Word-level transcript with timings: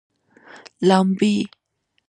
لامبي 0.81 1.45